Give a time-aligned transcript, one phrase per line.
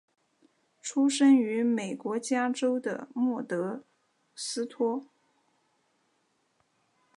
[0.81, 3.83] 出生于美国加州的莫德
[4.35, 5.05] 斯托。